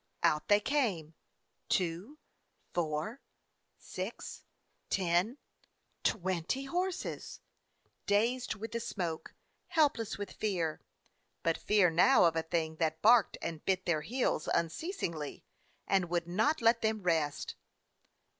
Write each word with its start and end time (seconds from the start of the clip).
Out 0.23 0.47
they 0.47 0.59
came— 0.59 1.13
two— 1.69 2.17
four— 2.73 3.21
six— 3.77 4.43
ten— 4.89 5.37
twenty 6.03 6.65
horses, 6.65 7.39
dazed 8.07 8.55
with 8.55 8.71
the 8.71 8.79
smoke, 8.79 9.35
helpless 9.67 10.17
with 10.17 10.31
fear; 10.31 10.81
but 11.43 11.55
fear 11.55 11.91
now 11.91 12.23
of 12.25 12.35
a 12.35 12.41
thing 12.41 12.77
that 12.77 13.03
barked 13.03 13.37
and 13.43 13.63
bit 13.63 13.85
their 13.85 14.01
heels 14.01 14.47
unceasingly, 14.51 15.45
and 15.87 16.09
would 16.09 16.27
not 16.27 16.63
let 16.63 16.81
them 16.81 17.03
rest. 17.03 17.53